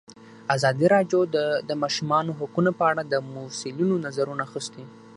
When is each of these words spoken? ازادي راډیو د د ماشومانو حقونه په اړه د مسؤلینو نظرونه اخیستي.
ازادي 0.55 0.85
راډیو 0.95 1.19
د 1.35 1.37
د 1.69 1.71
ماشومانو 1.83 2.31
حقونه 2.39 2.71
په 2.79 2.83
اړه 2.89 3.01
د 3.05 3.13
مسؤلینو 3.33 3.95
نظرونه 4.05 4.41
اخیستي. 4.47 4.83